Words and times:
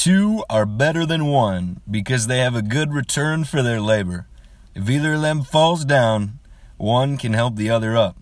Two 0.00 0.44
are 0.48 0.64
better 0.64 1.04
than 1.04 1.26
one 1.26 1.82
because 1.90 2.26
they 2.26 2.38
have 2.38 2.54
a 2.54 2.62
good 2.62 2.94
return 2.94 3.44
for 3.44 3.62
their 3.62 3.82
labor. 3.82 4.26
If 4.74 4.88
either 4.88 5.12
of 5.12 5.20
them 5.20 5.42
falls 5.42 5.84
down, 5.84 6.38
one 6.78 7.18
can 7.18 7.34
help 7.34 7.56
the 7.56 7.68
other 7.68 7.94
up. 7.94 8.16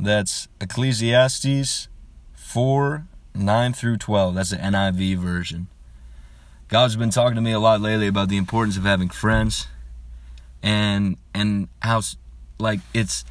That's 0.00 0.48
Ecclesiastes 0.62 1.88
4 2.32 3.06
9 3.34 3.72
through 3.74 3.98
12. 3.98 4.34
That's 4.34 4.48
the 4.48 4.56
NIV 4.56 5.18
version. 5.18 5.68
God's 6.68 6.96
been 6.96 7.10
talking 7.10 7.36
to 7.36 7.42
me 7.42 7.52
a 7.52 7.60
lot 7.60 7.82
lately 7.82 8.06
about 8.06 8.30
the 8.30 8.38
importance 8.38 8.78
of 8.78 8.84
having 8.84 9.10
friends 9.10 9.66
and 10.62 11.18
and 11.34 11.68
how 11.82 12.00
like 12.58 12.80
it's 12.94 13.26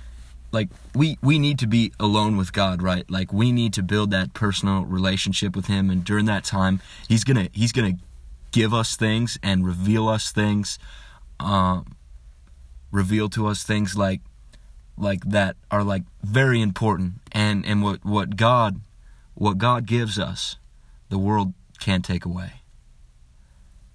like 0.51 0.69
we 0.95 1.17
we 1.21 1.39
need 1.39 1.59
to 1.59 1.67
be 1.67 1.91
alone 1.99 2.37
with 2.37 2.53
God, 2.53 2.81
right? 2.81 3.09
Like 3.09 3.33
we 3.33 3.51
need 3.51 3.73
to 3.73 3.83
build 3.83 4.11
that 4.11 4.33
personal 4.33 4.85
relationship 4.85 5.55
with 5.55 5.67
him. 5.67 5.89
And 5.89 6.03
during 6.03 6.25
that 6.25 6.43
time 6.43 6.81
he's 7.07 7.23
going 7.23 7.45
to 7.45 7.49
he's 7.53 7.71
going 7.71 7.97
to 7.97 8.03
give 8.51 8.73
us 8.73 8.95
things 8.95 9.37
and 9.43 9.65
reveal 9.65 10.07
us 10.07 10.31
things 10.31 10.79
um 11.39 11.95
reveal 12.91 13.29
to 13.29 13.45
us 13.45 13.63
things 13.63 13.95
like 13.95 14.21
like 14.97 15.23
that 15.25 15.55
are 15.69 15.83
like 15.83 16.03
very 16.23 16.61
important. 16.61 17.15
And 17.31 17.65
and 17.65 17.83
what 17.83 18.03
what 18.05 18.35
God 18.35 18.81
what 19.35 19.57
God 19.57 19.85
gives 19.85 20.17
us 20.17 20.57
the 21.09 21.17
world 21.17 21.53
can't 21.79 22.03
take 22.03 22.25
away 22.25 22.61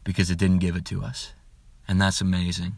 because 0.05 0.30
it 0.30 0.39
didn't 0.39 0.59
give 0.59 0.77
it 0.77 0.84
to 0.87 1.03
us. 1.03 1.33
And 1.89 2.00
that's 2.00 2.20
amazing 2.20 2.77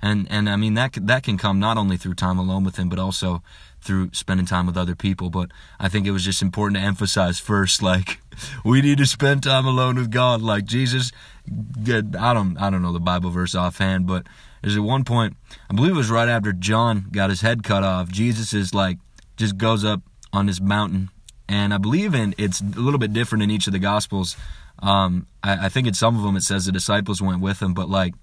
and 0.00 0.26
and 0.30 0.48
I 0.48 0.56
mean 0.56 0.74
that 0.74 0.94
that 1.06 1.22
can 1.22 1.38
come 1.38 1.58
not 1.58 1.76
only 1.76 1.96
through 1.96 2.14
time 2.14 2.38
alone 2.38 2.64
with 2.64 2.76
him 2.78 2.88
but 2.88 2.98
also 2.98 3.42
through 3.80 4.10
spending 4.12 4.46
time 4.46 4.66
with 4.66 4.76
other 4.76 4.94
people. 4.94 5.30
But 5.30 5.50
I 5.78 5.88
think 5.88 6.06
it 6.06 6.10
was 6.10 6.24
just 6.24 6.42
important 6.42 6.78
to 6.78 6.84
emphasize 6.84 7.38
first 7.38 7.82
like 7.82 8.20
we 8.64 8.80
need 8.80 8.98
to 8.98 9.06
spend 9.06 9.42
time 9.42 9.66
alone 9.66 9.96
with 9.96 10.10
God. 10.10 10.40
Like 10.40 10.64
Jesus 10.64 11.10
I 11.48 12.34
don't 12.34 12.56
I 12.58 12.70
don't 12.70 12.82
know 12.82 12.92
the 12.92 13.00
Bible 13.00 13.30
verse 13.30 13.54
offhand 13.54 14.06
but 14.06 14.26
there's 14.62 14.76
at 14.76 14.82
one 14.82 15.04
point 15.04 15.36
I 15.70 15.74
believe 15.74 15.92
it 15.92 15.96
was 15.96 16.10
right 16.10 16.28
after 16.28 16.52
John 16.52 17.06
got 17.10 17.30
his 17.30 17.40
head 17.40 17.64
cut 17.64 17.82
off 17.82 18.10
Jesus 18.10 18.52
is 18.52 18.74
like 18.74 18.98
just 19.36 19.56
goes 19.56 19.84
up 19.84 20.02
on 20.32 20.46
this 20.46 20.60
mountain. 20.60 21.10
And 21.48 21.72
I 21.72 21.78
believe 21.78 22.14
in 22.14 22.34
it's 22.38 22.60
a 22.60 22.64
little 22.64 22.98
bit 22.98 23.12
different 23.12 23.42
in 23.42 23.50
each 23.50 23.66
of 23.66 23.72
the 23.72 23.78
gospels. 23.78 24.36
Um, 24.80 25.26
I, 25.42 25.66
I 25.66 25.68
think 25.68 25.88
in 25.88 25.94
some 25.94 26.16
of 26.16 26.22
them 26.22 26.36
it 26.36 26.42
says 26.42 26.66
the 26.66 26.72
disciples 26.72 27.20
went 27.20 27.40
with 27.40 27.60
him 27.60 27.74
but 27.74 27.88
like 27.88 28.14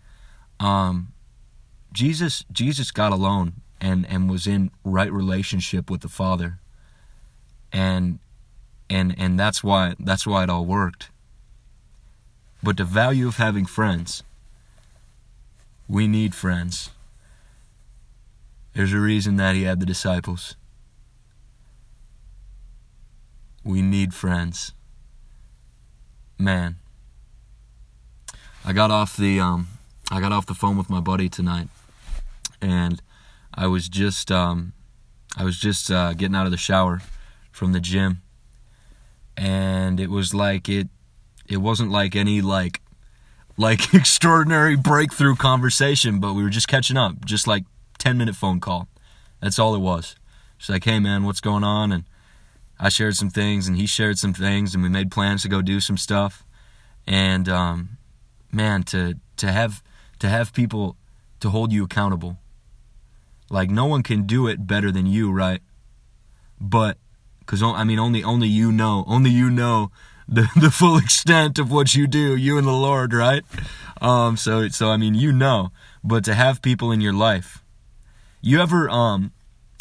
um, 0.59 1.09
Jesus 1.95 2.43
Jesus 2.51 2.91
got 2.91 3.13
alone 3.13 3.53
and 3.79 4.05
and 4.07 4.29
was 4.29 4.45
in 4.45 4.69
right 4.83 5.11
relationship 5.11 5.89
with 5.89 6.01
the 6.01 6.09
Father. 6.09 6.59
And 7.71 8.19
and 8.89 9.15
and 9.17 9.39
that's 9.39 9.63
why 9.63 9.95
that's 9.97 10.27
why 10.27 10.43
it 10.43 10.49
all 10.49 10.65
worked. 10.65 11.09
But 12.61 12.75
the 12.77 12.83
value 12.83 13.27
of 13.27 13.37
having 13.37 13.65
friends. 13.65 14.23
We 15.87 16.07
need 16.07 16.35
friends. 16.35 16.89
There's 18.73 18.91
a 18.91 18.99
reason 18.99 19.37
that 19.37 19.55
he 19.55 19.63
had 19.63 19.79
the 19.79 19.85
disciples. 19.85 20.55
We 23.63 23.81
need 23.81 24.13
friends. 24.13 24.73
Man. 26.37 26.75
I 28.65 28.73
got 28.73 28.91
off 28.91 29.15
the 29.15 29.39
um 29.39 29.69
I 30.11 30.19
got 30.19 30.33
off 30.33 30.45
the 30.45 30.53
phone 30.53 30.77
with 30.77 30.89
my 30.89 30.99
buddy 30.99 31.29
tonight 31.29 31.69
and 32.61 33.01
I 33.53 33.67
was 33.67 33.87
just 33.87 34.31
um, 34.31 34.73
I 35.37 35.43
was 35.43 35.59
just 35.59 35.89
uh, 35.91 36.13
getting 36.13 36.35
out 36.35 36.45
of 36.45 36.51
the 36.51 36.57
shower 36.57 37.01
from 37.51 37.71
the 37.71 37.79
gym, 37.79 38.21
and 39.37 39.99
it 39.99 40.09
was 40.09 40.33
like 40.33 40.67
it 40.67 40.89
it 41.47 41.57
wasn't 41.57 41.91
like 41.91 42.15
any 42.15 42.41
like 42.41 42.81
like 43.57 43.93
extraordinary 43.93 44.75
breakthrough 44.75 45.35
conversation, 45.35 46.19
but 46.19 46.33
we 46.33 46.43
were 46.43 46.49
just 46.49 46.67
catching 46.67 46.97
up, 46.97 47.25
just 47.25 47.47
like 47.47 47.63
ten 47.97 48.17
minute 48.17 48.35
phone 48.35 48.59
call. 48.59 48.87
That's 49.41 49.59
all 49.59 49.75
it 49.75 49.79
was. 49.79 50.15
She's 50.57 50.69
like, 50.69 50.83
"Hey 50.83 50.99
man, 50.99 51.23
what's 51.23 51.41
going 51.41 51.63
on?" 51.63 51.91
and 51.91 52.03
I 52.77 52.89
shared 52.89 53.15
some 53.15 53.29
things, 53.29 53.67
and 53.67 53.77
he 53.77 53.85
shared 53.85 54.17
some 54.17 54.33
things, 54.33 54.73
and 54.73 54.83
we 54.83 54.89
made 54.89 55.11
plans 55.11 55.43
to 55.43 55.49
go 55.49 55.61
do 55.61 55.79
some 55.79 55.97
stuff. 55.97 56.45
And 57.07 57.47
um, 57.47 57.97
man, 58.51 58.83
to 58.83 59.15
to 59.37 59.51
have 59.51 59.81
to 60.19 60.29
have 60.29 60.53
people 60.53 60.97
to 61.39 61.49
hold 61.49 61.71
you 61.71 61.83
accountable 61.83 62.37
like 63.55 63.69
no 63.71 63.85
one 63.85 64.03
can 64.03 64.27
do 64.27 64.47
it 64.47 64.67
better 64.67 64.91
than 64.91 65.05
you, 65.05 65.31
right? 65.31 65.61
But 66.59 66.97
cuz 67.45 67.63
I 67.63 67.85
mean 67.85 67.99
only 67.99 68.21
only 68.21 68.49
you 68.49 68.71
know, 68.71 69.05
only 69.07 69.31
you 69.31 69.49
know 69.49 69.91
the 70.27 70.49
the 70.55 70.69
full 70.69 70.97
extent 70.97 71.57
of 71.57 71.71
what 71.71 71.95
you 71.95 72.05
do, 72.05 72.35
you 72.35 72.57
and 72.57 72.67
the 72.67 72.79
Lord, 72.89 73.13
right? 73.13 73.43
Um 74.01 74.35
so 74.35 74.67
so 74.67 74.91
I 74.91 74.97
mean 74.97 75.15
you 75.15 75.31
know, 75.31 75.71
but 76.03 76.25
to 76.25 76.33
have 76.35 76.61
people 76.61 76.91
in 76.91 76.99
your 76.99 77.13
life. 77.13 77.63
You 78.41 78.59
ever 78.61 78.89
um 78.89 79.31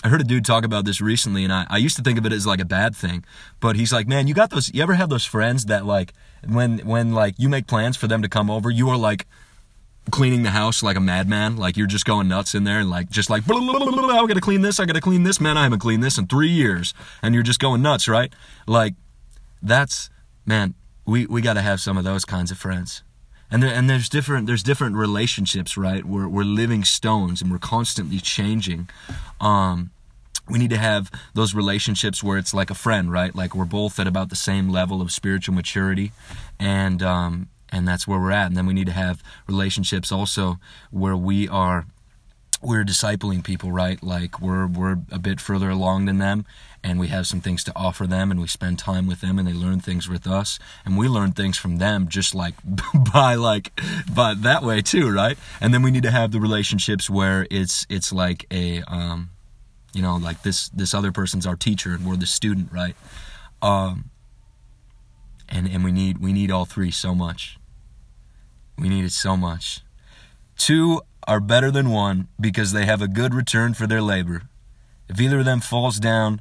I 0.05 0.09
heard 0.09 0.21
a 0.21 0.25
dude 0.25 0.45
talk 0.45 0.65
about 0.65 0.85
this 0.85 1.01
recently, 1.01 1.45
and 1.45 1.53
I, 1.53 1.67
I 1.69 1.79
used 1.79 1.97
to 1.97 2.03
think 2.03 2.19
of 2.19 2.27
it 2.27 2.33
as 2.33 2.47
like 2.47 2.61
a 2.61 2.67
bad 2.67 2.95
thing. 2.95 3.25
But 3.59 3.75
he's 3.75 3.91
like, 3.91 4.06
man, 4.06 4.29
you 4.29 4.35
got 4.35 4.51
those. 4.51 4.73
You 4.75 4.83
ever 4.83 4.95
have 4.95 5.09
those 5.09 5.25
friends 5.25 5.65
that 5.65 5.87
like 5.87 6.12
when 6.47 6.79
when 6.81 7.12
like 7.12 7.35
you 7.39 7.49
make 7.49 7.67
plans 7.67 7.97
for 7.97 8.06
them 8.06 8.23
to 8.23 8.29
come 8.29 8.51
over, 8.51 8.71
you 8.71 8.89
are 8.91 8.99
like 8.99 9.27
cleaning 10.10 10.42
the 10.42 10.50
house 10.50 10.82
like 10.82 10.97
a 10.97 11.00
madman. 11.00 11.56
Like 11.56 11.76
you're 11.76 11.87
just 11.87 12.04
going 12.04 12.28
nuts 12.28 12.54
in 12.54 12.65
there 12.65 12.81
and 12.81 12.91
like 12.91 13.10
just 13.10 13.31
like 13.31 13.44
I 13.48 14.26
gotta 14.26 14.41
clean 14.41 14.62
this, 14.62 14.81
I 14.81 14.84
gotta 14.84 15.00
clean 15.00 15.22
this. 15.22 15.41
Man, 15.41 15.56
I 15.56 15.65
haven't 15.65 15.81
cleaned 15.81 16.03
this 16.03 16.19
in 16.19 16.26
three 16.26 16.48
years, 16.48 16.94
and 17.22 17.34
you're 17.34 17.42
just 17.42 17.60
going 17.60 17.82
nuts, 17.82 18.09
right? 18.09 18.32
Like 18.66 18.94
that's 19.62 20.10
man. 20.47 20.75
We 21.06 21.26
we 21.26 21.41
gotta 21.43 21.62
have 21.62 21.81
some 21.81 21.97
of 21.97 22.04
those 22.04 22.25
kinds 22.25 22.50
of 22.50 22.59
friends. 22.59 23.03
And 23.50 23.62
there, 23.62 23.72
and 23.72 23.88
there's 23.88 24.09
different 24.09 24.47
there's 24.47 24.62
different 24.62 24.97
relationships, 24.97 25.76
right? 25.76 26.04
We're 26.04 26.28
we're 26.28 26.44
living 26.44 26.84
stones 26.84 27.43
and 27.43 27.50
we're 27.50 27.59
constantly 27.59 28.19
changing. 28.19 28.88
Um, 29.41 29.91
we 30.48 30.59
need 30.59 30.70
to 30.70 30.78
have 30.78 31.10
those 31.32 31.54
relationships 31.54 32.22
where 32.22 32.37
it's 32.37 32.53
like 32.53 32.70
a 32.70 32.75
friend, 32.75 33.10
right? 33.10 33.34
Like 33.34 33.54
we're 33.54 33.64
both 33.64 33.98
at 33.98 34.06
about 34.06 34.28
the 34.28 34.37
same 34.37 34.69
level 34.69 35.00
of 35.00 35.10
spiritual 35.12 35.54
maturity, 35.54 36.12
and 36.59 37.03
um, 37.03 37.48
and 37.75 37.89
that's 37.89 38.07
where 38.07 38.21
we're 38.21 38.31
at. 38.31 38.47
And 38.47 38.57
then 38.57 38.67
we 38.67 38.73
need 38.73 38.87
to 38.87 38.93
have 38.93 39.21
relationships 39.49 40.12
also 40.12 40.61
where 40.91 41.17
we 41.17 41.49
are 41.49 41.87
we're 42.62 42.85
discipling 42.85 43.45
people 43.45 43.73
right? 43.73 44.03
Like 44.03 44.41
we're 44.41 44.67
we're 44.67 44.99
a 45.11 45.19
bit 45.19 45.41
further 45.41 45.69
along 45.69 46.07
than 46.07 46.19
them 46.19 46.47
and 46.83 47.01
we 47.01 47.09
have 47.09 47.27
some 47.27 47.41
things 47.41 47.65
to 47.65 47.73
offer 47.77 48.07
them 48.07 48.31
and 48.31 48.41
we 48.41 48.47
spend 48.47 48.79
time 48.79 49.07
with 49.07 49.21
them 49.21 49.39
and 49.39 49.47
they 49.47 49.53
learn 49.53 49.81
things 49.81 50.09
with 50.09 50.27
us. 50.27 50.59
And 50.85 50.97
we 50.97 51.09
learn 51.09 51.33
things 51.33 51.59
from 51.59 51.77
them 51.79 52.09
just 52.09 52.35
like 52.35 52.55
by 53.12 53.35
like 53.35 53.79
but 54.15 54.43
that 54.43 54.62
way 54.62 54.81
too 54.81 55.11
right? 55.11 55.37
And 55.61 55.75
then 55.75 55.83
we 55.83 55.91
need 55.91 56.05
to 56.05 56.12
have 56.12 56.31
the 56.31 56.41
relationships 56.41 57.11
where 57.11 57.47
it's 57.51 57.87
it's 57.91 58.12
like 58.12 58.47
a 58.53 58.83
um 58.83 59.31
you 59.93 60.01
know 60.01 60.17
like 60.17 60.43
this 60.43 60.69
this 60.69 60.95
other 60.95 61.11
person's 61.11 61.45
our 61.45 61.56
teacher 61.56 61.93
and 61.93 62.06
we're 62.06 62.17
the 62.17 62.25
student 62.25 62.71
right? 62.73 62.95
Um 63.61 64.11
and 65.49 65.69
and 65.69 65.85
we 65.85 65.93
need 65.93 66.19
we 66.19 66.33
need 66.33 66.53
all 66.53 66.65
three 66.65 66.93
so 66.93 67.15
much 67.15 67.59
we 68.79 68.89
need 68.89 69.05
it 69.05 69.12
so 69.12 69.37
much. 69.37 69.81
Two 70.57 71.03
are 71.27 71.41
better 71.41 71.71
than 71.71 71.91
one 71.91 72.29
because 72.39 72.73
they 72.73 72.87
have 72.87 73.03
a 73.03 73.09
good 73.09 73.35
return 73.35 73.75
for 73.75 73.87
their 73.87 74.03
labor. 74.03 74.43
If 75.09 75.21
either 75.21 75.41
of 75.41 75.45
them 75.45 75.61
falls 75.61 75.99
down, 75.99 76.41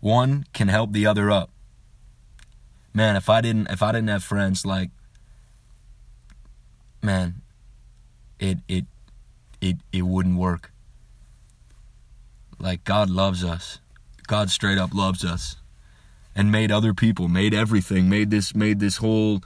one 0.00 0.46
can 0.52 0.68
help 0.68 0.92
the 0.92 1.06
other 1.06 1.30
up. 1.30 1.50
Man, 2.94 3.16
if 3.16 3.28
I 3.28 3.40
didn't 3.40 3.70
if 3.70 3.82
I 3.82 3.92
didn't 3.92 4.08
have 4.08 4.24
friends 4.24 4.66
like 4.66 4.90
man, 7.02 7.42
it 8.38 8.58
it 8.68 8.84
it 9.60 9.76
it 9.92 10.02
wouldn't 10.02 10.36
work. 10.36 10.72
Like 12.58 12.84
God 12.84 13.08
loves 13.08 13.44
us. 13.44 13.78
God 14.26 14.50
straight 14.50 14.78
up 14.78 14.94
loves 14.94 15.24
us 15.24 15.56
and 16.34 16.50
made 16.50 16.70
other 16.70 16.94
people, 16.94 17.28
made 17.28 17.54
everything, 17.54 18.08
made 18.08 18.30
this 18.30 18.54
made 18.54 18.80
this 18.80 18.98
whole 18.98 19.42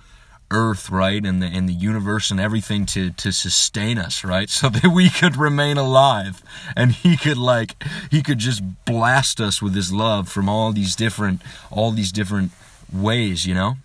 earth 0.51 0.91
right 0.91 1.25
and 1.25 1.43
the 1.43 1.47
and 1.47 1.69
the 1.69 1.73
universe 1.73 2.31
and 2.31 2.39
everything 2.39 2.87
to 2.87 3.11
to 3.11 3.33
sustain 3.33 3.99
us 3.99 4.25
right? 4.25 4.49
So 4.57 4.69
that 4.69 4.93
we 4.93 5.11
could 5.11 5.37
remain 5.37 5.77
alive 5.77 6.43
and 6.77 6.93
he 6.93 7.17
could 7.17 7.37
like 7.39 7.83
he 8.11 8.23
could 8.23 8.39
just 8.39 8.63
blast 8.85 9.41
us 9.41 9.61
with 9.61 9.75
his 9.75 9.93
love 9.93 10.29
from 10.29 10.49
all 10.49 10.73
these 10.73 10.97
different 10.97 11.43
all 11.71 11.91
these 11.91 12.13
different 12.13 12.53
ways 12.93 13.47
you 13.47 13.55
know? 13.55 13.77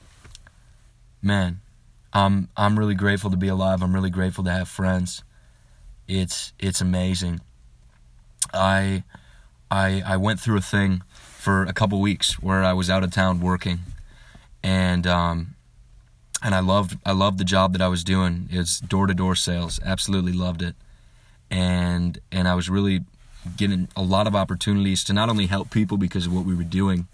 Man 1.21 1.61
i'm 2.13 2.49
i'm 2.57 2.77
really 2.77 2.95
grateful 2.95 3.31
to 3.31 3.37
be 3.37 3.47
alive. 3.47 3.81
I'm 3.81 3.93
really 3.93 4.09
grateful 4.09 4.43
to 4.43 4.51
have 4.51 4.67
friends. 4.67 5.23
It's 6.07 6.53
it's 6.59 6.81
amazing. 6.81 7.41
I 8.53 9.03
i 9.69 10.03
i 10.05 10.17
went 10.17 10.39
through 10.39 10.57
a 10.57 10.61
thing 10.61 11.03
for 11.13 11.63
a 11.63 11.73
couple 11.73 11.99
weeks 11.99 12.41
where 12.41 12.63
i 12.63 12.73
was 12.73 12.89
out 12.89 13.03
of 13.03 13.11
town 13.11 13.39
working 13.39 13.79
and 14.61 15.07
um 15.07 15.55
and 16.41 16.55
I 16.55 16.59
loved 16.59 16.97
I 17.05 17.11
loved 17.11 17.37
the 17.37 17.43
job 17.43 17.73
that 17.73 17.81
I 17.81 17.87
was 17.87 18.03
doing. 18.03 18.47
It 18.51 18.57
was 18.57 18.79
door 18.79 19.07
to 19.07 19.13
door 19.13 19.35
sales. 19.35 19.79
Absolutely 19.85 20.33
loved 20.33 20.61
it, 20.61 20.75
and 21.49 22.19
and 22.31 22.47
I 22.47 22.55
was 22.55 22.69
really 22.69 23.01
getting 23.57 23.87
a 23.95 24.01
lot 24.01 24.27
of 24.27 24.35
opportunities 24.35 25.03
to 25.03 25.13
not 25.13 25.29
only 25.29 25.47
help 25.47 25.71
people 25.71 25.97
because 25.97 26.27
of 26.27 26.33
what 26.33 26.45
we 26.45 26.55
were 26.55 26.63
doing, 26.63 27.07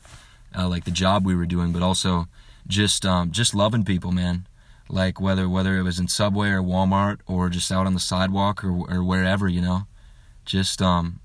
uh, 0.57 0.67
like 0.67 0.85
the 0.85 0.91
job 0.91 1.25
we 1.25 1.35
were 1.35 1.45
doing, 1.45 1.71
but 1.71 1.81
also 1.81 2.27
just 2.67 3.05
um, 3.05 3.31
just 3.31 3.53
loving 3.53 3.83
people, 3.83 4.11
man. 4.11 4.47
Like 4.89 5.19
whether 5.19 5.49
whether 5.49 5.77
it 5.77 5.83
was 5.83 5.99
in 5.99 6.07
Subway 6.07 6.49
or 6.49 6.61
Walmart 6.61 7.19
or 7.27 7.49
just 7.49 7.71
out 7.71 7.85
on 7.85 7.93
the 7.93 7.99
sidewalk 7.99 8.63
or 8.63 8.71
or 8.89 9.03
wherever, 9.03 9.49
you 9.49 9.61
know, 9.61 9.87
just 10.45 10.81
um, 10.81 11.19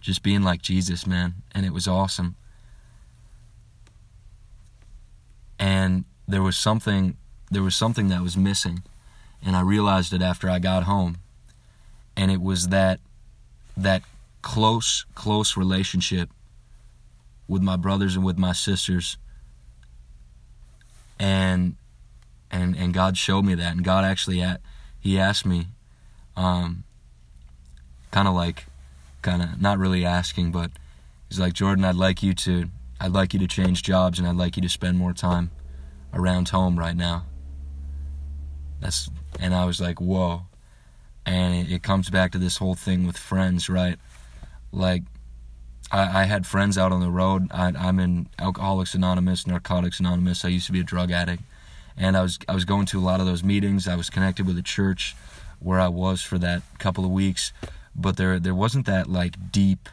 just 0.00 0.22
being 0.22 0.42
like 0.42 0.62
Jesus, 0.62 1.06
man, 1.06 1.34
and 1.52 1.66
it 1.66 1.72
was 1.72 1.88
awesome. 1.88 2.36
And 5.58 6.04
there 6.28 6.42
was 6.42 6.56
something 6.56 7.16
there 7.54 7.62
was 7.62 7.74
something 7.74 8.08
that 8.08 8.22
was 8.22 8.36
missing, 8.36 8.82
and 9.44 9.56
I 9.56 9.60
realized 9.60 10.12
it 10.12 10.22
after 10.22 10.48
I 10.48 10.58
got 10.58 10.84
home, 10.84 11.18
and 12.16 12.30
it 12.30 12.40
was 12.40 12.68
that 12.68 13.00
that 13.76 14.02
close 14.42 15.04
close 15.14 15.56
relationship 15.56 16.30
with 17.48 17.62
my 17.62 17.76
brothers 17.76 18.16
and 18.16 18.24
with 18.24 18.38
my 18.38 18.52
sisters. 18.52 19.16
And 21.18 21.76
and 22.50 22.76
and 22.76 22.92
God 22.92 23.16
showed 23.16 23.44
me 23.44 23.54
that 23.54 23.72
and 23.72 23.84
God 23.84 24.04
actually 24.04 24.40
at, 24.40 24.60
he 25.00 25.18
asked 25.18 25.46
me 25.46 25.68
um 26.36 26.84
kind 28.10 28.28
of 28.28 28.34
like 28.34 28.66
kind 29.22 29.42
of 29.42 29.60
not 29.60 29.78
really 29.78 30.04
asking 30.04 30.50
but 30.50 30.70
he's 31.28 31.38
like 31.38 31.52
Jordan 31.52 31.84
I'd 31.84 31.94
like 31.94 32.22
you 32.22 32.34
to 32.34 32.68
I'd 33.00 33.12
like 33.12 33.32
you 33.32 33.40
to 33.40 33.46
change 33.46 33.82
jobs 33.82 34.18
and 34.18 34.26
I'd 34.26 34.36
like 34.36 34.56
you 34.56 34.62
to 34.62 34.68
spend 34.68 34.98
more 34.98 35.12
time 35.12 35.50
around 36.12 36.48
home 36.48 36.78
right 36.78 36.96
now 36.96 37.24
that's 38.84 39.10
and 39.40 39.52
I 39.52 39.64
was 39.64 39.80
like 39.80 40.00
whoa 40.00 40.42
and 41.26 41.66
it, 41.66 41.72
it 41.72 41.82
comes 41.82 42.10
back 42.10 42.30
to 42.32 42.38
this 42.38 42.58
whole 42.58 42.76
thing 42.76 43.06
with 43.06 43.18
friends 43.18 43.68
right 43.68 43.98
like 44.70 45.02
I, 45.90 46.22
I 46.22 46.24
had 46.24 46.46
friends 46.46 46.76
out 46.76 46.92
on 46.92 47.00
the 47.00 47.10
road. 47.10 47.48
I, 47.50 47.72
I'm 47.78 47.98
in 47.98 48.28
Alcoholics 48.38 48.94
Anonymous, 48.94 49.46
Narcotics 49.46 50.00
Anonymous. 50.00 50.44
I 50.44 50.48
used 50.48 50.66
to 50.66 50.72
be 50.72 50.80
a 50.80 50.84
drug 50.84 51.10
addict, 51.10 51.42
and 51.96 52.16
I 52.16 52.22
was 52.22 52.38
I 52.48 52.54
was 52.54 52.64
going 52.64 52.86
to 52.86 52.98
a 52.98 53.02
lot 53.02 53.20
of 53.20 53.26
those 53.26 53.44
meetings. 53.44 53.86
I 53.86 53.94
was 53.94 54.10
connected 54.10 54.46
with 54.46 54.58
a 54.58 54.62
church 54.62 55.14
where 55.60 55.78
I 55.78 55.88
was 55.88 56.22
for 56.22 56.38
that 56.38 56.62
couple 56.78 57.04
of 57.04 57.10
weeks, 57.10 57.52
but 57.94 58.16
there 58.16 58.38
there 58.38 58.54
wasn't 58.54 58.86
that 58.86 59.08
like 59.08 59.52
deep 59.52 59.88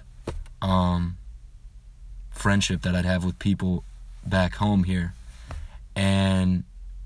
um, 0.62 1.18
friendship 2.30 2.82
that 2.82 2.96
I'd 2.96 3.06
have 3.06 3.24
with 3.24 3.38
people 3.40 3.84
back 4.26 4.56
home 4.56 4.86
here, 4.86 5.14
and 5.96 6.64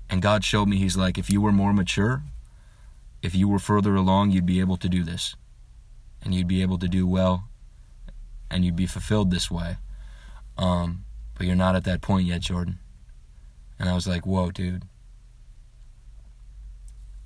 and 0.08 0.22
God 0.22 0.44
showed 0.44 0.68
me 0.68 0.76
He's 0.76 0.96
like 0.96 1.18
if 1.18 1.30
you 1.30 1.40
were 1.40 1.52
more 1.52 1.72
mature, 1.72 2.22
if 3.22 3.34
you 3.34 3.48
were 3.48 3.58
further 3.58 3.94
along, 3.94 4.30
you'd 4.30 4.46
be 4.46 4.60
able 4.60 4.76
to 4.76 4.88
do 4.88 5.02
this, 5.02 5.36
and 6.22 6.34
you'd 6.34 6.48
be 6.48 6.62
able 6.62 6.78
to 6.78 6.88
do 6.88 7.06
well 7.06 7.48
and 8.50 8.64
you'd 8.64 8.76
be 8.76 8.86
fulfilled 8.86 9.30
this 9.30 9.50
way. 9.50 9.76
Um, 10.56 11.04
but 11.34 11.46
you're 11.46 11.56
not 11.56 11.76
at 11.76 11.84
that 11.84 12.00
point 12.00 12.26
yet, 12.26 12.40
Jordan. 12.40 12.78
And 13.78 13.88
I 13.88 13.94
was 13.94 14.06
like, 14.06 14.26
whoa, 14.26 14.50
dude. 14.50 14.84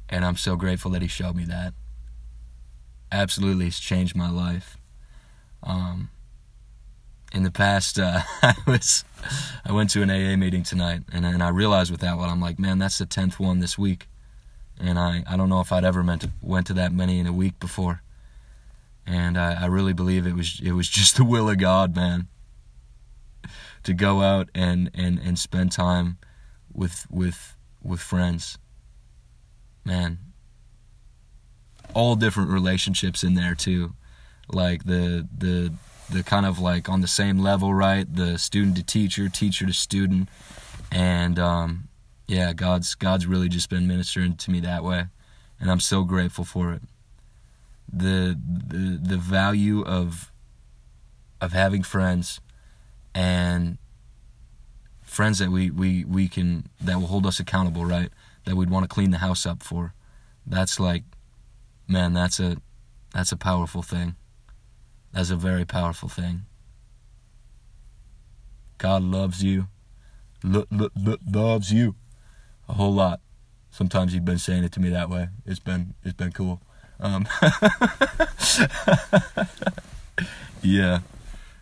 And 0.09 0.25
I'm 0.25 0.37
so 0.37 0.57
grateful 0.57 0.91
that 0.93 1.03
he 1.03 1.09
showed 1.09 1.37
me 1.37 1.45
that. 1.45 1.75
Absolutely, 3.13 3.67
it's 3.67 3.79
changed 3.79 4.17
my 4.17 4.31
life. 4.31 4.77
Um, 5.63 6.11
in 7.33 7.43
the 7.43 7.51
past, 7.51 7.99
uh, 7.99 8.21
I 8.43 8.55
was, 8.67 9.05
I 9.65 9.73
went 9.73 9.91
to 9.91 10.03
an 10.03 10.11
AA 10.11 10.37
meeting 10.37 10.63
tonight, 10.63 11.03
and 11.13 11.25
and 11.25 11.43
I 11.43 11.49
realized 11.49 11.91
with 11.91 12.01
that 12.01 12.17
one, 12.17 12.29
I'm 12.29 12.41
like, 12.41 12.59
man, 12.59 12.79
that's 12.79 12.99
the 12.99 13.07
tenth 13.07 13.39
one 13.39 13.61
this 13.61 13.79
week, 13.79 14.09
and 14.79 14.99
I 14.99 15.25
I 15.29 15.37
don't 15.37 15.49
know 15.49 15.61
if 15.61 15.73
I'd 15.73 15.85
ever 15.85 16.03
meant 16.03 16.23
to, 16.23 16.31
went 16.43 16.67
to 16.69 16.75
that 16.75 16.93
many 16.93 17.19
in 17.19 17.27
a 17.27 17.33
week 17.33 17.59
before. 17.61 18.03
And 19.07 19.39
I, 19.39 19.63
I 19.63 19.67
really 19.67 19.93
believe 19.93 20.27
it 20.27 20.35
was 20.35 20.61
it 20.63 20.73
was 20.73 20.89
just 20.89 21.17
the 21.17 21.25
will 21.25 21.49
of 21.49 21.59
God, 21.59 21.97
man, 21.97 22.29
to 23.83 23.93
go 23.95 24.23
out 24.23 24.49
and 24.55 24.91
and 24.95 25.19
and 25.19 25.39
spend 25.39 25.73
time 25.73 26.19
with 26.73 27.07
with 27.11 27.57
with 27.83 28.01
friends, 28.01 28.59
man. 29.85 30.19
All 31.93 32.15
different 32.15 32.51
relationships 32.51 33.25
in 33.25 33.35
there 33.35 33.57
too, 33.57 33.95
like 34.53 34.85
the 34.85 35.27
the 35.37 35.73
the 36.11 36.23
kind 36.23 36.47
of 36.47 36.59
like 36.59 36.89
on 36.89 37.01
the 37.01 37.09
same 37.09 37.39
level, 37.39 37.73
right? 37.73 38.13
The 38.13 38.39
student 38.39 38.77
to 38.77 38.83
teacher, 38.83 39.29
teacher 39.29 39.67
to 39.67 39.73
student, 39.73 40.29
and 40.91 41.39
um, 41.39 41.89
yeah, 42.27 42.53
God's 42.53 42.95
God's 42.95 43.27
really 43.27 43.49
just 43.49 43.71
been 43.71 43.87
ministering 43.87 44.37
to 44.37 44.51
me 44.51 44.61
that 44.61 44.85
way, 44.85 45.07
and 45.61 45.71
I'm 45.71 45.81
so 45.81 46.05
grateful 46.05 46.45
for 46.45 46.73
it 46.73 46.83
the 47.93 48.39
the 48.69 48.99
the 49.03 49.17
value 49.17 49.83
of 49.83 50.31
of 51.41 51.53
having 51.53 51.83
friends 51.83 52.41
and 53.15 53.79
friends 55.03 55.39
that 55.39 55.51
we, 55.51 55.71
we, 55.71 56.05
we 56.05 56.29
can 56.29 56.69
that 56.81 57.01
will 57.01 57.09
hold 57.09 57.27
us 57.27 57.41
accountable, 57.41 57.85
right? 57.85 58.11
That 58.45 58.57
we'd 58.57 58.71
want 58.71 58.85
to 58.85 58.89
clean 58.89 59.11
the 59.11 59.19
house 59.19 59.47
up 59.47 59.63
for. 59.63 59.95
That's 60.47 60.79
like 60.79 61.03
man, 61.89 62.13
that's 62.13 62.39
a 62.39 62.57
that's 63.13 63.33
a 63.33 63.37
powerful 63.37 63.83
thing. 63.83 64.17
That's 65.13 65.31
a 65.31 65.37
very 65.37 65.65
powerful 65.65 66.09
thing. 66.09 66.43
God 68.79 69.03
loves 69.03 69.43
you. 69.43 69.69
Lo- 70.43 70.67
lo- 70.71 70.91
lo- 70.97 71.19
loves 71.27 71.73
you 71.73 71.97
a 72.69 72.75
whole 72.75 72.95
lot. 72.95 73.21
Sometimes 73.71 74.13
he's 74.13 74.23
been 74.23 74.39
saying 74.39 74.65
it 74.65 74.73
to 74.73 74.81
me 74.81 74.89
that 74.91 75.11
way. 75.11 75.29
It's 75.45 75.61
been 75.61 75.95
it's 76.03 76.15
been 76.15 76.33
cool. 76.33 76.61
Um, 76.99 77.27
yeah, 80.63 81.01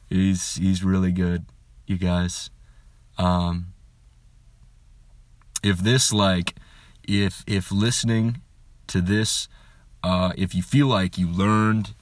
he's 0.08 0.54
he's 0.56 0.82
really 0.84 1.12
good, 1.12 1.46
you 1.86 1.96
guys. 1.96 2.50
Um, 3.18 3.72
if 5.62 5.78
this 5.78 6.12
like, 6.12 6.54
if 7.06 7.44
if 7.46 7.70
listening 7.70 8.42
to 8.88 9.00
this, 9.00 9.48
uh, 10.02 10.32
if 10.36 10.54
you 10.54 10.62
feel 10.62 10.86
like 10.86 11.18
you 11.18 11.28
learned 11.28 11.94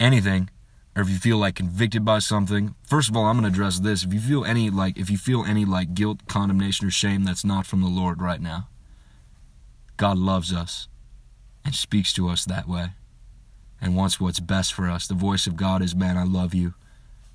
anything, 0.00 0.50
or 0.96 1.02
if 1.02 1.10
you 1.10 1.18
feel 1.18 1.38
like 1.38 1.56
convicted 1.56 2.04
by 2.04 2.20
something, 2.20 2.74
first 2.86 3.08
of 3.08 3.16
all, 3.16 3.24
I'm 3.24 3.36
gonna 3.36 3.48
address 3.48 3.80
this. 3.80 4.04
If 4.04 4.12
you 4.12 4.20
feel 4.20 4.44
any 4.44 4.70
like, 4.70 4.96
if 4.96 5.10
you 5.10 5.18
feel 5.18 5.44
any 5.44 5.64
like 5.64 5.94
guilt, 5.94 6.26
condemnation, 6.28 6.86
or 6.86 6.90
shame, 6.90 7.24
that's 7.24 7.44
not 7.44 7.66
from 7.66 7.80
the 7.80 7.88
Lord 7.88 8.22
right 8.22 8.40
now. 8.40 8.68
God 9.96 10.18
loves 10.18 10.52
us 10.52 10.88
and 11.64 11.74
speaks 11.74 12.12
to 12.14 12.28
us 12.28 12.44
that 12.44 12.68
way 12.68 12.90
and 13.80 13.96
wants 13.96 14.20
what's 14.20 14.40
best 14.40 14.72
for 14.72 14.88
us. 14.88 15.06
The 15.06 15.14
voice 15.14 15.46
of 15.46 15.56
God 15.56 15.82
is, 15.82 15.94
man, 15.94 16.16
I 16.16 16.24
love 16.24 16.54
you. 16.54 16.74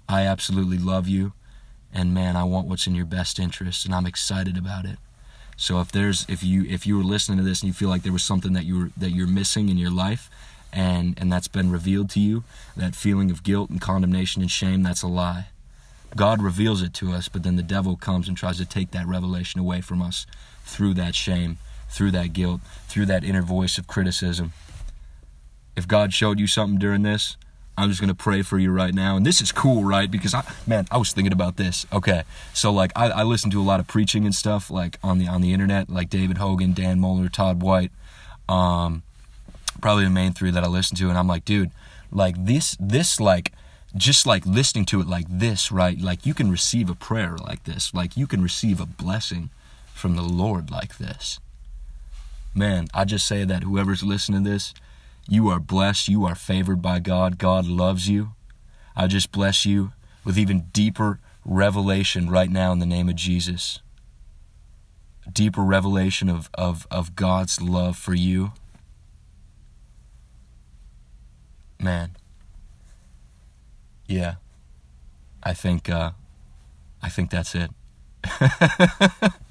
I 0.07 0.25
absolutely 0.25 0.77
love 0.77 1.07
you. 1.07 1.33
And 1.93 2.13
man, 2.13 2.35
I 2.35 2.43
want 2.43 2.67
what's 2.67 2.87
in 2.87 2.95
your 2.95 3.05
best 3.05 3.39
interest 3.39 3.85
and 3.85 3.93
I'm 3.93 4.05
excited 4.05 4.57
about 4.57 4.85
it. 4.85 4.97
So 5.57 5.81
if 5.81 5.91
there's 5.91 6.25
if 6.29 6.41
you 6.43 6.65
if 6.69 6.87
you 6.87 6.97
were 6.97 7.03
listening 7.03 7.37
to 7.37 7.43
this 7.43 7.61
and 7.61 7.67
you 7.67 7.73
feel 7.73 7.89
like 7.89 8.03
there 8.03 8.13
was 8.13 8.23
something 8.23 8.53
that 8.53 8.65
you 8.65 8.79
were 8.79 8.89
that 8.95 9.11
you're 9.11 9.27
missing 9.27 9.69
in 9.69 9.77
your 9.77 9.91
life 9.91 10.29
and 10.71 11.17
and 11.19 11.31
that's 11.31 11.47
been 11.47 11.71
revealed 11.71 12.09
to 12.11 12.19
you, 12.19 12.43
that 12.75 12.95
feeling 12.95 13.31
of 13.31 13.43
guilt 13.43 13.69
and 13.69 13.81
condemnation 13.81 14.41
and 14.41 14.51
shame, 14.51 14.83
that's 14.83 15.01
a 15.01 15.07
lie. 15.07 15.47
God 16.15 16.41
reveals 16.41 16.81
it 16.81 16.93
to 16.95 17.11
us, 17.11 17.29
but 17.29 17.43
then 17.43 17.55
the 17.55 17.63
devil 17.63 17.95
comes 17.95 18.27
and 18.27 18.35
tries 18.35 18.57
to 18.57 18.65
take 18.65 18.91
that 18.91 19.05
revelation 19.05 19.59
away 19.59 19.81
from 19.81 20.01
us 20.01 20.25
through 20.63 20.95
that 20.95 21.15
shame 21.15 21.57
through 21.89 22.11
that 22.11 22.33
guilt, 22.33 22.61
through 22.87 23.07
that 23.07 23.23
inner 23.23 23.41
voice 23.41 23.77
of 23.77 23.87
criticism. 23.87 24.53
If 25.75 25.87
God 25.87 26.13
showed 26.13 26.39
you 26.39 26.47
something 26.47 26.79
during 26.79 27.01
this, 27.01 27.35
I'm 27.77 27.89
just 27.89 28.01
gonna 28.01 28.13
pray 28.13 28.41
for 28.41 28.59
you 28.59 28.71
right 28.71 28.93
now. 28.93 29.15
And 29.15 29.25
this 29.25 29.41
is 29.41 29.51
cool, 29.51 29.83
right? 29.83 30.11
Because 30.11 30.33
I, 30.33 30.43
man, 30.67 30.87
I 30.91 30.97
was 30.97 31.13
thinking 31.13 31.31
about 31.31 31.57
this. 31.57 31.85
Okay, 31.91 32.23
so 32.53 32.71
like 32.71 32.91
I, 32.95 33.09
I 33.09 33.23
listen 33.23 33.49
to 33.51 33.61
a 33.61 33.63
lot 33.63 33.79
of 33.79 33.87
preaching 33.87 34.25
and 34.25 34.35
stuff, 34.35 34.69
like 34.69 34.99
on 35.01 35.17
the 35.17 35.27
on 35.27 35.41
the 35.41 35.53
internet, 35.53 35.89
like 35.89 36.09
David 36.09 36.37
Hogan, 36.37 36.73
Dan 36.73 36.99
Mohler, 36.99 37.31
Todd 37.31 37.61
White, 37.61 37.91
um, 38.49 39.03
probably 39.79 40.03
the 40.03 40.09
main 40.09 40.33
three 40.33 40.51
that 40.51 40.63
I 40.63 40.67
listen 40.67 40.97
to. 40.97 41.09
And 41.09 41.17
I'm 41.17 41.27
like, 41.27 41.45
dude, 41.45 41.71
like 42.11 42.43
this, 42.45 42.77
this 42.79 43.19
like 43.19 43.51
just 43.95 44.25
like 44.25 44.45
listening 44.45 44.85
to 44.85 45.01
it 45.01 45.07
like 45.07 45.25
this, 45.27 45.71
right? 45.71 45.99
Like 45.99 46.25
you 46.25 46.33
can 46.33 46.51
receive 46.51 46.89
a 46.89 46.95
prayer 46.95 47.37
like 47.37 47.63
this, 47.63 47.93
like 47.93 48.15
you 48.15 48.27
can 48.27 48.41
receive 48.41 48.79
a 48.79 48.85
blessing 48.85 49.49
from 49.93 50.15
the 50.15 50.21
Lord 50.21 50.69
like 50.69 50.97
this 50.97 51.39
man, 52.55 52.87
I 52.93 53.05
just 53.05 53.27
say 53.27 53.45
that 53.45 53.63
whoever's 53.63 54.03
listening 54.03 54.43
to 54.43 54.49
this, 54.49 54.73
you 55.27 55.47
are 55.49 55.59
blessed. 55.59 56.07
You 56.07 56.25
are 56.25 56.35
favored 56.35 56.81
by 56.81 56.99
God. 56.99 57.37
God 57.37 57.65
loves 57.65 58.09
you. 58.09 58.33
I 58.95 59.07
just 59.07 59.31
bless 59.31 59.65
you 59.65 59.93
with 60.25 60.37
even 60.37 60.69
deeper 60.73 61.19
revelation 61.45 62.29
right 62.29 62.49
now 62.49 62.71
in 62.71 62.79
the 62.79 62.85
name 62.85 63.09
of 63.09 63.15
Jesus. 63.15 63.79
Deeper 65.31 65.61
revelation 65.61 66.29
of, 66.29 66.49
of, 66.55 66.87
of 66.89 67.15
God's 67.15 67.61
love 67.61 67.95
for 67.95 68.15
you. 68.15 68.51
Man. 71.81 72.15
Yeah. 74.07 74.35
I 75.41 75.53
think 75.53 75.89
uh 75.89 76.11
I 77.01 77.09
think 77.09 77.29
that's 77.29 77.55
it. 77.55 77.71